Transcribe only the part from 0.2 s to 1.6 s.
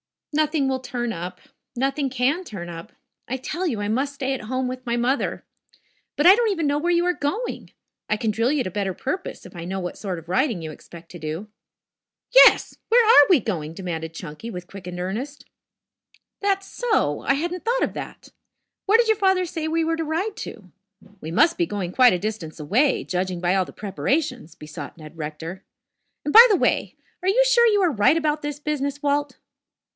"Nothing will turn up.